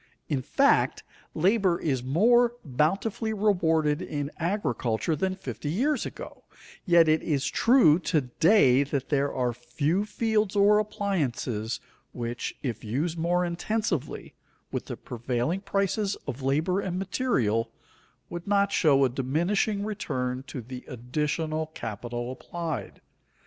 [0.27, 1.03] In fact,
[1.35, 6.43] labor is more bountifully rewarded in agriculture than fifty years ago,
[6.87, 11.79] yet it is true to day that there are few fields or appliances
[12.13, 14.33] which, if used more intensively
[14.71, 17.71] with the prevailing prices of labor and material,
[18.27, 23.01] would not show a diminishing return to the additional capital applied.